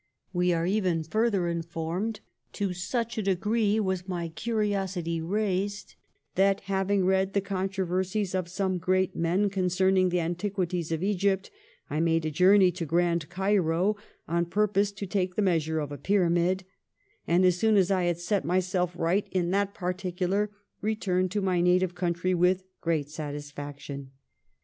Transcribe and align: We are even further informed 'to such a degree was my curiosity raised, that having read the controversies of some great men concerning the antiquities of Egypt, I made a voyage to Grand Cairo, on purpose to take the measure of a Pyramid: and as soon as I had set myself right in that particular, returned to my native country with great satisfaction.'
We 0.33 0.51
are 0.51 0.65
even 0.65 1.03
further 1.03 1.47
informed 1.47 2.21
'to 2.53 2.73
such 2.73 3.19
a 3.19 3.21
degree 3.21 3.79
was 3.79 4.07
my 4.07 4.29
curiosity 4.29 5.21
raised, 5.21 5.93
that 6.33 6.61
having 6.61 7.05
read 7.05 7.33
the 7.33 7.39
controversies 7.41 8.33
of 8.33 8.47
some 8.49 8.79
great 8.79 9.15
men 9.15 9.51
concerning 9.51 10.09
the 10.09 10.19
antiquities 10.19 10.91
of 10.91 11.03
Egypt, 11.03 11.51
I 11.87 11.99
made 11.99 12.25
a 12.25 12.31
voyage 12.31 12.79
to 12.79 12.85
Grand 12.87 13.29
Cairo, 13.29 13.95
on 14.27 14.47
purpose 14.47 14.91
to 14.91 15.05
take 15.05 15.35
the 15.35 15.43
measure 15.43 15.77
of 15.77 15.91
a 15.91 15.99
Pyramid: 15.99 16.63
and 17.27 17.45
as 17.45 17.59
soon 17.59 17.77
as 17.77 17.91
I 17.91 18.05
had 18.05 18.17
set 18.17 18.43
myself 18.43 18.95
right 18.97 19.27
in 19.29 19.51
that 19.51 19.75
particular, 19.75 20.49
returned 20.81 21.29
to 21.33 21.41
my 21.43 21.61
native 21.61 21.93
country 21.93 22.33
with 22.33 22.63
great 22.81 23.11
satisfaction.' 23.11 24.09